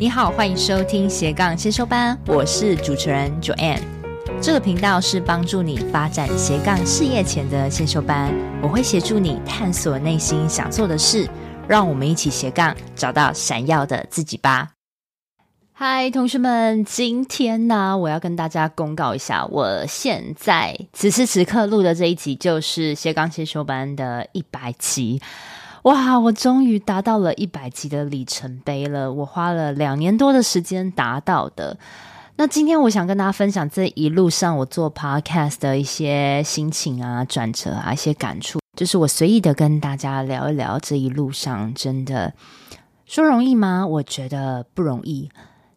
[0.00, 3.82] 你好，欢迎收听斜杠先修班，我是主持人 Joanne。
[4.40, 8.32] 这个频道是帮助你发展斜杠事业前的先修班，
[8.62, 11.28] 我会协助你探索内心想做的事，
[11.68, 14.70] 让我们一起斜杠找到闪耀的自己吧。
[15.74, 25.20] 嗨，同学们，今天呢，我要跟大家公告一下，我现在此时此刻录的这一集就是斜杠先修班的一百集。
[25.82, 26.18] 哇！
[26.18, 31.78] 我终于达到了一百集的里程碑了，我花了两年多的时间达到的。
[32.36, 42.32] 那今天我想跟大家分享这一路上我做 podcast 的一些心情啊、转折啊、一些感触，就是我随意的跟大家聊一聊这一路上，真的
[43.06, 43.86] 说容易吗？
[43.86, 45.30] 我觉得不容易。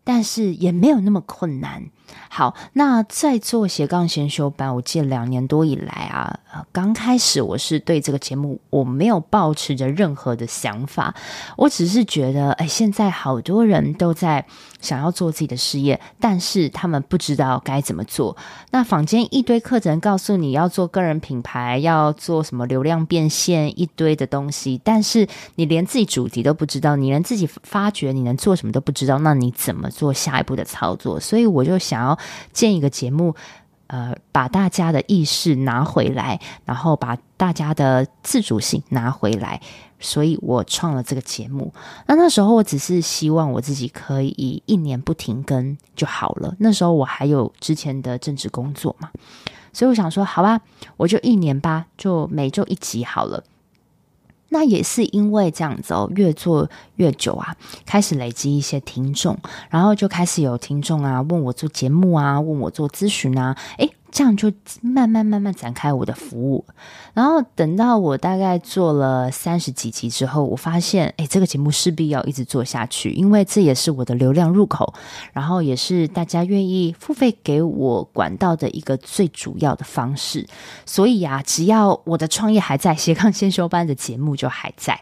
[0.05, 1.83] 但是也没有那么困难。
[2.29, 6.39] 好，那在做斜杠先修班，我记得两年多以来啊，
[6.71, 11.13] 刚开始我是对这个节目我没有抱持着任何的想法，
[11.57, 14.45] 我只是觉得，哎，现在好多人都在
[14.81, 18.35] 想要做自己的事业，但是他们不知道该怎么做。
[18.71, 31.19] 那坊间一堆课程告诉你要做个人品牌，要做什么流量变现，一堆的东西，但是你连自己主题都不知道，你连自己发掘你能做什么都不知道，那你怎么做下一步的操作？
[31.19, 32.17] 所以我就想想要
[32.51, 33.35] 建一个节目，
[33.87, 39.61] 呃，把大家的意识拿回来，然后把大家的自主性拿回来，
[39.99, 41.71] 所以我创了这个节目。
[42.07, 46.55] 那那时候我只是希望我自己可以一年不停更就好了。
[46.59, 49.11] 那时候我还有之前的政治工作嘛，
[49.71, 50.59] 所以我想说，好吧，
[50.97, 53.43] 我就一年吧，就每周一集好了。
[54.49, 57.55] 那也是因为这样子哦，越做越久啊，
[57.85, 59.37] 开始累积一些听众，
[59.69, 63.92] 然后就开始有听众啊问我做节目啊，问我做咨询啊，诶。
[64.13, 66.63] 这样就慢慢慢慢展开我的服务，
[67.15, 74.93] 然后等到我大概做了三十几集之后，我发现，哎，这个节目势必要一直做下去，因为这也是我的流量入口，
[75.33, 80.47] 然后也是大家愿意付费给我管道的一个最主要的方式。
[80.85, 85.01] 所以啊，只要我的创业还在，斜杠先修班的节目就还在。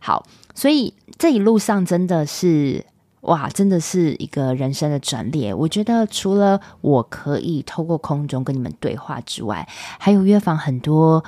[0.00, 0.26] 好，
[0.56, 2.84] 所以这一路上真的是。
[3.24, 5.54] 哇，真的是一个人生的转捩。
[5.54, 9.68] 我觉得除了我可以透过空中跟你们对话之外，
[9.98, 11.24] 还有约访很多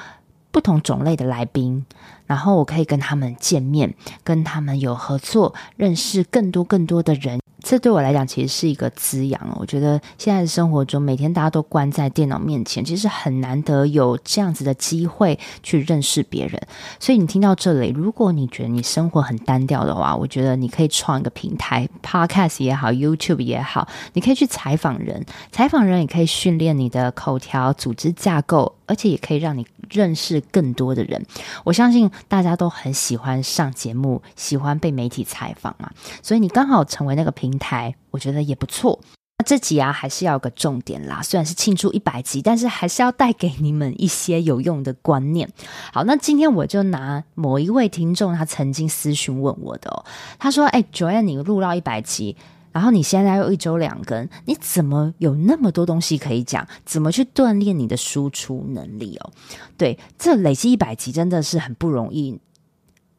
[0.51, 1.85] 不同种类的来宾，
[2.27, 7.41] 然后我可以跟他们见面，跟他们有合作，认识更多更多的人。
[7.63, 9.41] 这对我来讲其实是一个滋养。
[9.59, 16.61] 我觉得现在的生活中，每天大家都关在电脑面前，其实很难得有这样子的机会去认识别人。
[17.01, 31.21] 所以你听到这里，如果你觉得你生活很单调的话，我觉得你可以创一个平台，Podcast 也好，YouTube 也好，你可以去采访人，采访人也可以训练你的口条、组织架构，而且也可以让你认识更多的人。
[31.65, 35.91] 我相信大家都很喜欢上节目，喜欢被媒体采访嘛，
[36.23, 38.99] 所以你刚好成为那个平台，我觉得也不错。
[39.39, 41.21] 那这集啊，还是要有个重点啦。
[41.23, 45.47] 虽然是庆祝一百集，但是还是要带给你们一些有用的观念。
[45.93, 50.05] 好，那今天我就拿某一位听众他曾经私询问我的哦，
[50.39, 52.35] 他说：“哎，Joanne，你录到一百集，
[52.77, 56.69] 然后你现在又一周两更，你怎么有那么多东西可以讲？
[56.85, 59.33] 怎么去锻炼你的输出能力哦？”
[59.79, 62.39] 对，这累积一百集真的是很不容易。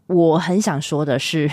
[0.05, 1.49] 我很想说的是。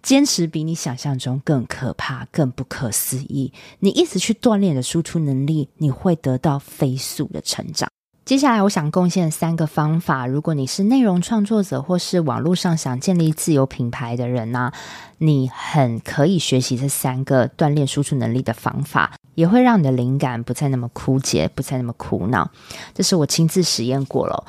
[0.00, 3.52] 坚持比你想象中更可怕、更不可思议。
[3.80, 7.90] 你一直去锻炼你的输出能力，你会得到飞速的成长。
[8.28, 10.26] 接下来，我想贡献三个方法。
[10.26, 14.70] 如果你是内容创作者，或是网络上想建立自由品牌的人呢、
[15.16, 22.50] 你很可以学习这三个锻炼输出能力的方法，也会让你的灵感不再那么枯竭，不再那么苦恼。
[22.92, 24.44] 这是我亲自实验过了。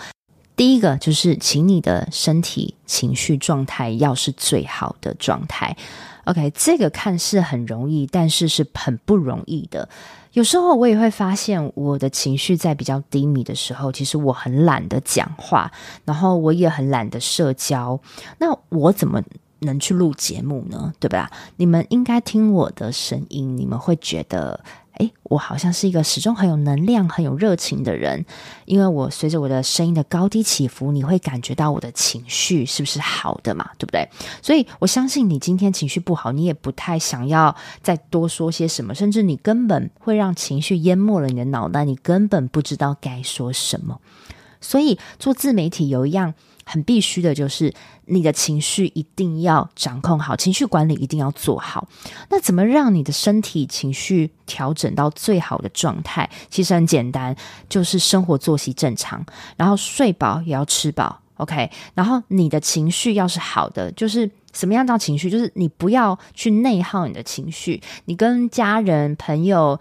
[0.60, 5.78] 第一个就是，请你的身体情绪状态要是最好的状态。
[6.26, 9.88] OK，这个看似很容易，但是是很不容易的。
[10.34, 15.72] 有时候我也会发现，我的情绪在比较低迷的时候，其实我很懒得讲话，
[16.04, 17.98] 然后我也很懒得社交。
[18.40, 19.24] 那我怎么
[19.60, 20.94] 能去录节目呢？
[21.00, 21.32] 对吧？
[21.56, 24.60] 你们应该听我的声音，你们会觉得。
[25.00, 28.26] 诶，我好像是一个始终很有能量、很有热情的人，
[28.66, 33.72] 因为我随着我的声音的高低起伏，你会感觉到我的情绪是不是好的嘛？
[33.78, 34.08] 对不对？
[34.42, 44.00] 所以我相信你今天情绪不好，你也不太想要再多说些什么，甚至你根本会让情绪淹没了你的脑袋，你根本不知道该说什么。
[44.62, 46.34] 所以做自媒体有一样。
[46.70, 47.74] 很必须的就是
[48.06, 51.88] 你的情绪一定要掌控好，情绪管理一定要做好。
[52.30, 56.30] 那怎么让你的身体情绪调整到最好的状态？
[56.52, 57.36] 其实很简单，
[57.68, 59.26] 就是生活作息正常，
[59.58, 61.20] 然后睡饱也要吃饱。
[61.38, 65.30] OK，然后你的情绪要是好的，就是什么样叫情绪？
[65.30, 67.82] 就是你不要去内耗你的情绪。
[68.06, 69.80] 你跟家人、朋友、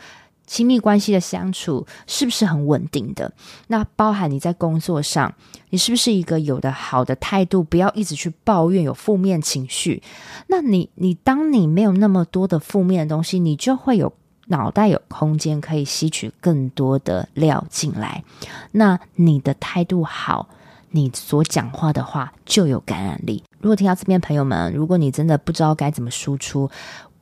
[0.49, 3.31] 亲密关系的相处是不是很稳定的？
[3.69, 5.33] 那包含你在工作上，
[5.71, 7.62] 你是不是一个有的好的态度？
[7.62, 10.03] 不要一直去抱怨，有负面情绪。
[10.49, 14.12] 那你，你当你没有那么多的负面的东西，你就会有
[14.47, 18.25] 脑袋有空间可以吸取更多的料进来。
[18.73, 20.49] 那你的态度好。
[20.91, 23.45] 你所讲话的话就有感染力。
[23.61, 26.71] 如果听到这边朋友们，如果你真的不知道该怎么输出，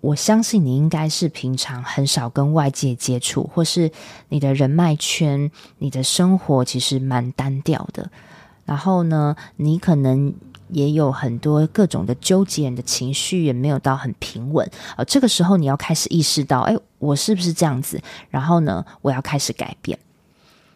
[0.00, 3.90] 我相信你应该是平常很少跟外界接触，或是
[4.28, 8.10] 你的人脉圈、你的生活其实蛮单调的。
[8.64, 10.32] 然后呢，你可能
[10.68, 14.68] 也有很多各种的纠结，你的情绪也没有到很平稳。
[14.96, 18.00] 而这个时候你要开始意识到，哎，我是不是这样子？
[18.28, 19.98] 然后呢，我要开始改变。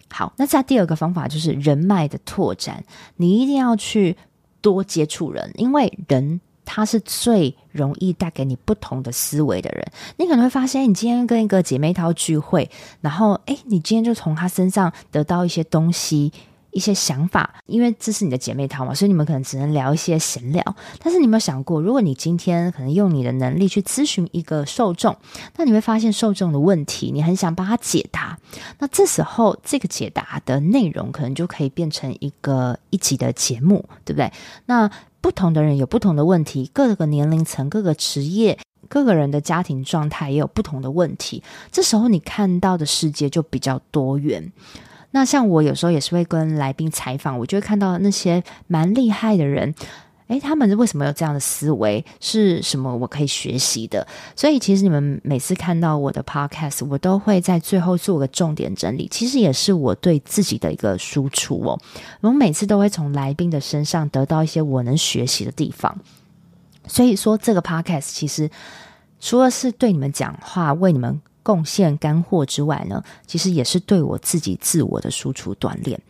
[0.09, 2.85] 好，那再第二个方法就是人脉的拓展，
[3.17, 4.17] 你一定要去
[4.61, 6.41] 多接触人，因为人
[6.73, 9.85] 他是最容易带给你不同的思维的人。
[10.19, 12.71] 你可能会发现，你今天跟一个姐妹淘聚会，
[13.01, 16.33] 然后诶，你今天就从她身上得到一些东西。
[16.73, 20.63] 一些想法，因为这是你的姐妹淘嘛，所以你们可能只能聊一些闲聊。
[21.01, 25.17] 但是你有没有想过，如果你今天可能用你的能力去咨询一个受众，
[25.57, 28.39] 那你会发现受众的问题，你很想帮他解答。
[28.79, 34.33] 那这时候这个解答的内容可能就可以变成一个一集的节目，对不对？
[34.67, 34.89] 那
[35.21, 38.59] 不同的人有不同的问题，各个年龄层、各个职业、
[38.89, 41.43] 各个人的家庭状态也有不同的问题。
[41.71, 44.53] 这时候你看到的世界就比较多元。
[45.13, 49.75] 那像我有时候也是会跟来宾采访，我就会看到那些蛮厉害的人，
[50.31, 52.05] 诶，他们为什么有这样的思维？
[52.21, 54.07] 是什么我可以学习的？
[54.37, 61.77] 所以其实你们每次看到我的 podcast，我都会在最后做个重点整理，其实也是我对自己的一个输出哦。
[62.21, 65.99] 我每次都会从来宾的身上得到一些我能学习的地方，
[66.87, 68.49] 所以说这个 podcast 其实
[69.19, 71.21] 除了是对你们讲话，为你们。
[71.43, 76.01] 贡献干货之外呢，其实也是对我自己自我的输出锻炼。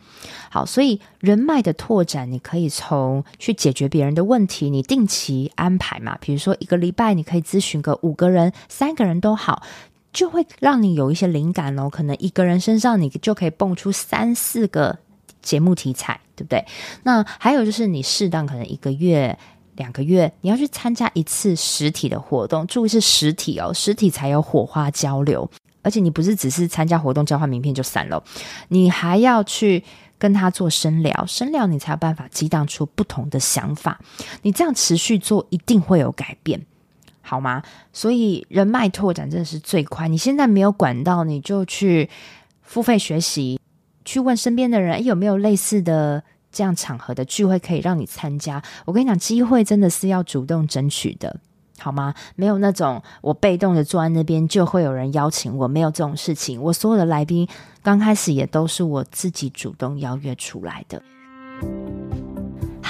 [0.49, 9.63] 好，所以人脉的拓展，你可以从去解决别人的问题，你定期安排嘛，比如说一个礼拜你可以咨询个五个人、三个人都好，
[10.13, 11.89] 就会让你有一些灵感哦。
[11.89, 14.99] 可能一个人身上你就可以蹦出三四个
[15.41, 16.65] 节目题材，对不对？
[17.03, 19.37] 那还有就是你适当可能一个月。
[19.81, 25.49] 两个月，你要去参加一次实体的活动，注意是实体哦，实体才有火花交流。
[25.81, 28.23] 而且你不是只是参加活动交换名片就散了，
[28.67, 29.83] 你还要去
[30.19, 33.99] 跟他做深聊，深聊你才有办法激荡出不同的想法。
[34.43, 36.63] 你这样持续做，一定会有改变，
[37.23, 37.63] 好吗？
[37.91, 40.07] 所以人脉拓展真的是最快。
[40.07, 42.07] 你现在没有管道，你就去
[42.61, 43.59] 付费学习，
[44.05, 46.23] 去问身边的人，有没有类似的。
[46.51, 51.39] 这样场合的聚会可以让你参加，我跟你讲，机会真的是要主动争取的，
[51.79, 52.13] 好吗？
[52.35, 56.61] 没有那种我被动的坐在那边就会有人邀请我，没有这种事情。
[56.61, 57.47] 我所有的来宾
[57.81, 61.01] 刚开始也都是我自己主动邀约出来的。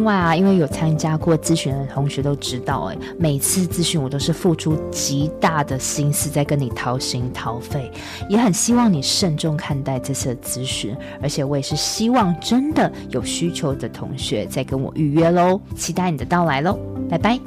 [0.00, 7.92] 另外啊，因为有参加过咨询的同学都知道，哎，每次咨询我都是付出极大的心思在跟你掏心掏肺，
[8.26, 16.78] 也很希望你慎重看待这次的咨询，而且我也是希望真的有需求的同学再跟我预约喽，期待你的到来喽，
[17.10, 17.38] 拜拜。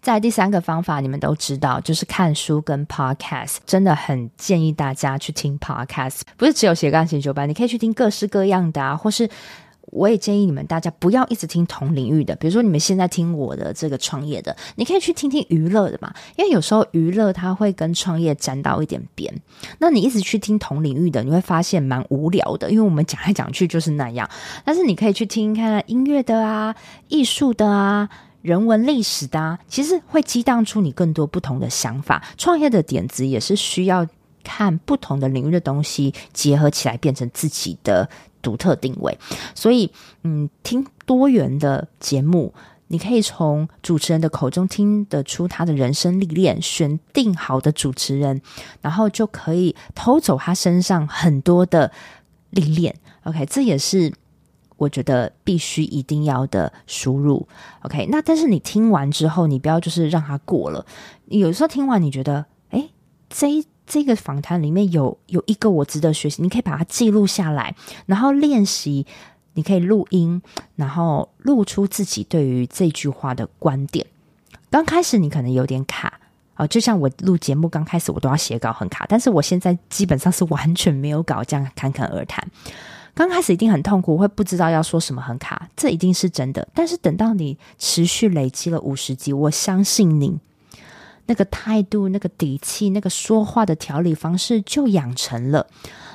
[0.00, 9.30] 再来第三个方法，你们都知道，就是看书跟 podcast，真的很建议大家去听 podcast，不是只有斜杠型酒吧，你可以去听各式各样的啊，或是。
[9.92, 19.30] 我也建议你们大家不要一直听同领域的，比如说你们现在听我的这个创业的，你可以去听听娱乐的嘛，因为有时候娱乐它会跟创业沾到一点边。
[19.78, 24.28] 那你一直去听同领域的，你会发现蛮无聊的，因为我们讲来讲去就是那样。
[24.64, 26.74] 但是你可以去听看音乐的啊、
[27.08, 28.08] 艺术的啊、
[28.40, 32.24] 人文历史的啊，其实会激荡出你更多不同的想法。
[32.38, 34.06] 创业的点子也是需要。
[34.42, 38.08] 看不同的领域的东西结合起来变成自己的
[38.40, 39.16] 独特定位，
[39.54, 39.90] 所以
[40.24, 42.52] 嗯听多元的节目，
[42.88, 48.42] 你可以从主持人的口中听得出他的人生历练，选定好的主持人，
[48.80, 51.92] 然后就可以偷走他身上很多的
[52.50, 54.12] 历练，OK 这也是
[54.76, 57.46] 我觉得必须一定要的输入
[57.82, 60.84] ，OK 那但是你听完之后你不要就是让他过了，
[61.26, 62.90] 有时候听完你觉得诶
[63.30, 63.64] 这一。
[63.92, 69.06] 这个访谈里面有有一个我值得学习，你可以把它记录下来，然后练习。
[69.54, 70.40] 你可以录音，
[70.76, 74.06] 然后录出自己对于这句话的观点。
[74.70, 76.18] 刚开始你可能有点卡
[76.56, 81.44] 哦，就像我录节目，刚开始我都要写稿很卡，但是我现在基本上是完全没有稿。
[81.44, 82.42] 这样侃侃而谈，
[83.12, 85.68] 刚开始一定很痛苦，会不知道要说什么，很卡。
[85.76, 90.38] 这一定是真的，但是等到你持续累积了五十集，我相信你。
[91.32, 95.66] 那个态度，那个底气，那个说话的调理方式就养成了。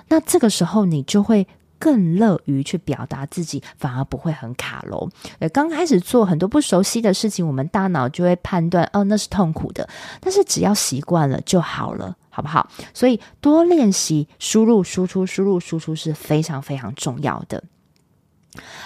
[0.10, 1.48] 那这个时候你就会
[1.80, 5.10] 更乐于去表达自己，反而不会很卡龙。
[5.40, 9.90] 呃，刚开始做很多不熟悉的事情，我们大脑就会判断哦，那是痛苦的。
[10.22, 12.70] 但是只要习惯了就好了，好不好？
[12.94, 17.64] 所以多练习输入输出，输入输出是非常非常重要的。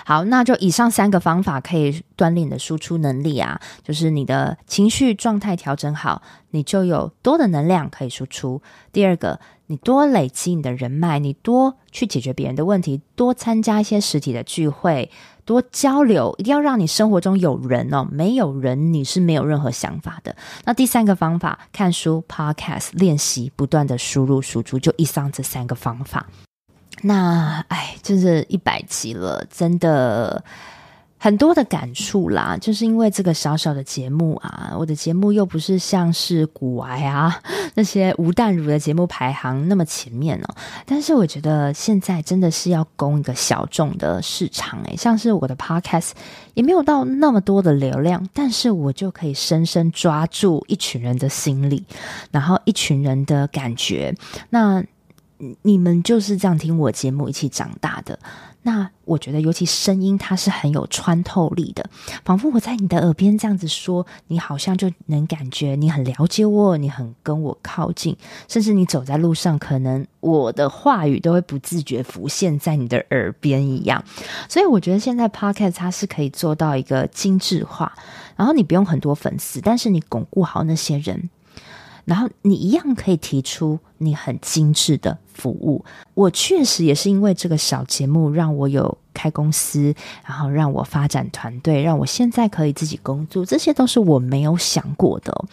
[0.06, 3.60] 好，那就以上三个方法可以锻炼你的输出能力啊。
[3.84, 8.62] 就是你的情绪状态调整好，你就有多的能量可以输出。
[8.92, 15.10] 第二个，你多累积你的人脉，你多去解决别人的问题，多参加一些实体的聚会，
[15.46, 16.36] 多交流。
[16.38, 20.36] 一定要让你生活中有人哦，没有人，你是没有任何想法的。
[20.66, 24.78] 那第三个方法，看书、Podcast、练习，不断的输入输出。
[24.78, 26.28] 就以上这三个方法。
[27.02, 30.44] 那哎，就是一百集了，真的
[31.18, 32.58] 很多的感触啦。
[32.62, 37.42] 就是因为这个小小的节目啊，我的节目又不是像是古玩啊
[37.74, 40.56] 那些吴淡如的节目排行那么前面哦。
[40.86, 46.12] 但是我觉得现在真的是要攻一个小众的市场哎，像是我的 podcast
[46.54, 51.84] 也没有到那么多的流量，但是我就可以深深抓住一群人的心理，
[52.30, 54.14] 然后一群人的感觉。
[54.52, 54.84] 那。
[55.62, 58.18] 你们就是这样听我节目一起长大的。
[58.64, 61.84] 那我觉得，尤其声音，它是很有穿透力的，
[62.24, 68.16] 仿佛我在你的耳边这样子说，你好像就能感觉你很了解我，你很跟我靠近，
[68.48, 74.04] 甚至你走在路上，可能我的话语都会不自觉浮现在你的耳边一样。
[74.48, 77.92] 所以我觉得现在 Podcast 它是可以做到一个精致化，
[78.36, 81.32] 然后你不用很多粉丝，但是你巩固好那些人，
[82.06, 85.84] 然后你一样可以提出你很精致的服务。
[86.14, 89.94] 我确实也是因为这个小节目让我有开公司
[90.26, 95.46] 然后让我发展团队让我现在可以自己工作这些都是我没有想过的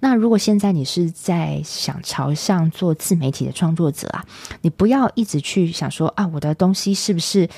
[0.00, 4.24] 那如果现在你是在想朝向做自媒体的创作者啊
[4.62, 7.48] 你不要一直去想说啊我的东西是不是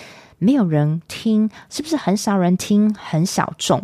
[0.44, 3.82] 没有人听是不是很少人听很小众？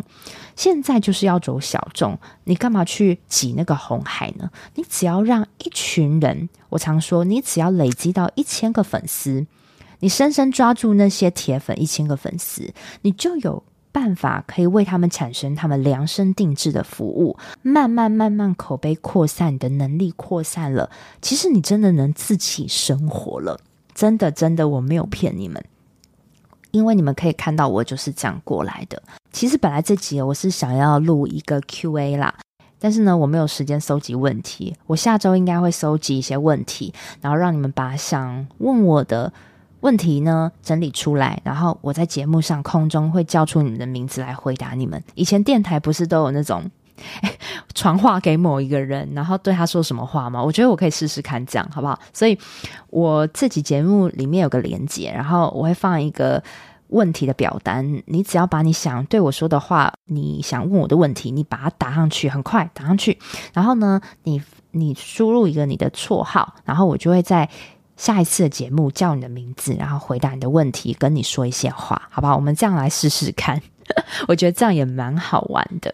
[0.55, 4.51] 现在就是要走小众你干嘛去挤那个红海呢？
[4.75, 9.47] 你只要让一群人我常说你只要累积到一千个粉丝
[10.01, 20.91] 你深深抓住那些铁粉一千个粉丝你就有办法可以为他们产生他们量身定制的服务慢慢慢慢口碑扩散你的能力扩散了
[21.21, 23.59] 其实你真的能自己生活了。
[23.93, 25.63] 真的真的我没有骗你们。
[26.71, 29.01] 因为你们可以看到我就是这样过来的。
[29.31, 32.33] 其实本来这集我是想要录一个 qa 啦
[32.79, 34.75] 但是呢我没有时间搜集问题。
[34.87, 39.31] 我下周应该会搜集一些问题然后让你们把想问我的
[39.81, 45.01] 问题呢整理出来然后我在节目上空中会叫出你们的名字来回答你们。
[45.15, 46.69] 以前电台不是都有那种
[47.73, 52.37] 传话给某一个人然后对他说什么话吗我觉得我可以试试看这样好不好所以
[52.89, 56.43] 我自己节目里面有个连接然后我会放一个
[56.87, 63.17] 问题的表单你只要把你想对我说的话你想问我的问题你把它打上去很快打上去。
[63.53, 64.41] 然后呢你
[64.71, 67.49] 你输入一个你的绰号然后我就会在
[67.97, 72.35] 下一次的节目叫你的名字然后回答你的问题跟你说一些话好不好？
[72.35, 73.61] 我们这样来试试看。
[74.27, 75.93] 我觉得这样也蛮好玩的。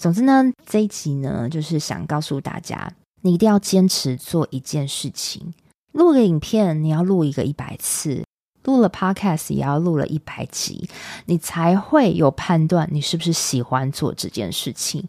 [0.00, 2.90] 总之呢这一集呢就是想告诉大家
[3.20, 5.52] 你一定要坚持做一件事情。
[5.92, 8.24] 录个影片你要录一个一百次
[8.64, 10.88] 录了 podcast 也要录了一百集
[11.26, 15.06] 你才会有判断你是不是喜欢做这件事情。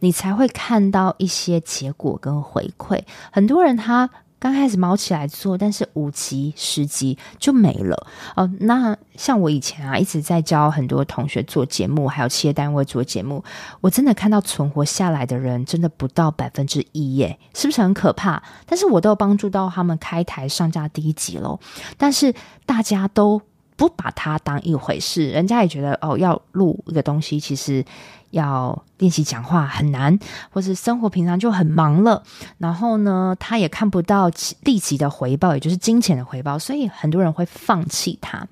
[0.00, 3.02] 你才会看到一些结果跟回馈。
[3.32, 4.08] 很多人他
[4.40, 8.48] 刚开始毛起来做，但是五级、十级就没了哦。
[8.60, 13.42] 那像我以前啊，一直在教很多同学做节目，还有企业单位做节目，
[13.80, 18.42] 我真的看到存活下来的人真的不到百分之一耶，是不是很可怕？
[18.64, 21.58] 但是我都有帮助到他们开台上架第一集喽。
[21.96, 22.32] 但是
[22.64, 23.42] 大家都
[23.78, 27.82] 不把它当一回事，人家也觉得哦，要录一个东西，其实。
[28.30, 30.18] 要练习讲话很难，
[30.50, 32.22] 或是生活平常就很忙了，
[32.58, 34.30] 然后呢，他也看不到
[34.64, 38.46] 立即的回报，也就是金钱的回报，所以很多人会放弃他。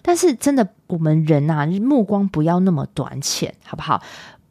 [0.00, 4.02] 但是真的，我们人啊，目光不要那么短浅，好不好？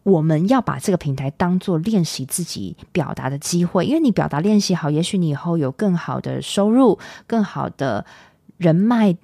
[0.04, 8.06] 我们要把这个平台当做练习自己表达的机会，因为你表达练习好，也许你以后有更好的收入，更好的
[8.58, 9.18] 人脉。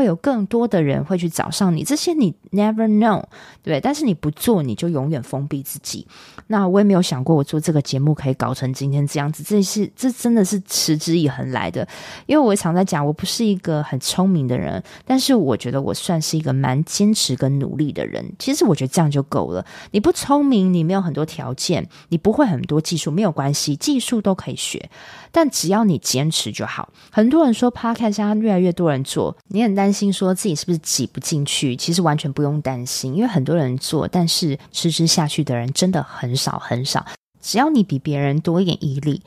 [0.00, 3.22] 会有更多的人会去找上你，这些你 never know，
[3.62, 6.06] 对，但是你不做，你就永远封闭自己。
[6.46, 11.86] 那我也没有想过，我做这个节目可以搞成今天这样子，这是这真的是持之以恒来的。
[12.24, 18.24] 因为我常在讲，我不是一个很聪明的人，但是我觉得我算是一个蛮坚持跟努力的人。
[18.38, 19.62] 其实我觉得这样就够了。
[19.90, 24.88] 你不聪明，你没有很多条件，你不会很多技术，没有关系，技术都可以学。
[25.30, 26.88] 但只要你坚持就好。
[27.12, 31.74] 很多人说 Podcast 现在越来越多人做，你很担担心说自己是不是挤不进去？
[31.74, 37.04] 其实完全不用担心，因为很多人做，但是持之下去的人真的很少很少。
[37.40, 39.20] 只要你比别人多一点毅力，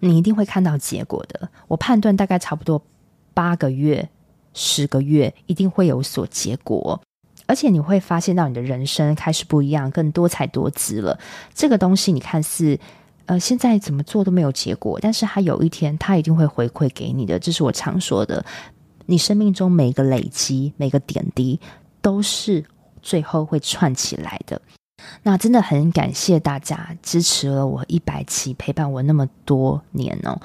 [0.00, 1.48] 你一定会看到结果的。
[1.68, 2.82] 我判断大概差不多
[3.32, 4.08] 八个月、
[4.54, 7.00] 十个月，一定会有所结果，
[7.46, 11.16] 而且你会发现到你的人生开始不一样，更多彩多姿了。
[11.54, 12.76] 这个东西你看似。
[13.26, 17.38] 呃，现在怎么做都没有结果，但是他有一天，他一定会回馈给你的。
[17.38, 18.42] 这是我常说的，
[19.10, 21.58] 你生命中每个累积、每个点滴，
[22.02, 22.62] 都是
[23.00, 24.60] 最后会串起来的。
[25.22, 30.38] 那真的很感谢大家支持了我一百期，陪伴我那么多年哦。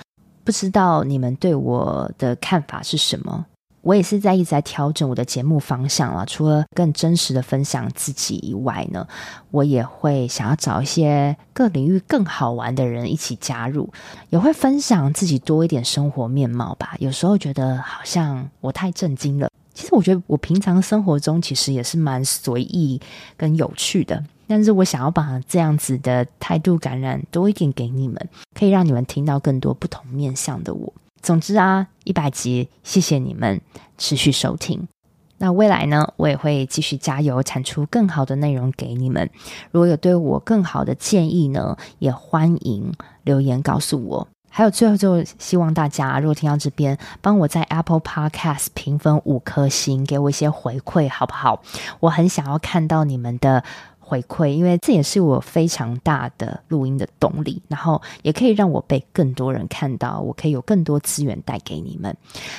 [0.46, 3.46] 不知道你们对我的看法是什么？
[3.84, 6.26] 我也是在一直在调整我的节目方向了。
[6.26, 9.06] 除了更真实的分享自己以外呢，
[9.52, 13.88] 我也会想要找一些各领域更好玩的人一起加入，
[14.30, 16.96] 也会分享自己多一点生活面貌吧。
[17.00, 23.00] 有时候觉得好像我太震惊了，其实我觉得我平常生活中其实也是蛮随意
[23.36, 24.24] 跟有趣的。
[24.48, 30.94] 但是我想要把这样子的态度感染多一点给你们，可以让你们听到更多不同面向的我。
[31.24, 33.62] 总之啊，一百集，谢谢你们
[33.98, 34.90] 持续收听。
[35.38, 39.30] 那未来呢，我也会继续加油，产出更好的内容给你们。
[39.72, 42.92] 如果有对我更好的建议呢，也欢迎
[43.24, 44.28] 留言告诉我。
[44.50, 51.64] 还有最后就希望大家，如果听到这边，帮我在 Apple Podcast 评分五颗星，给我一些回馈，好不好？
[52.02, 53.64] 我很想要看到你们的。
[54.04, 62.16] 回馈，因为这也是我非常大的录音的动力，然后也可以让我被更多人看到，我可以有更多资源带给你们，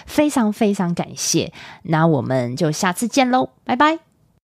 [0.06, 1.52] 非常非常感谢。
[1.82, 4.13] 那我们就下次见喽，拜拜。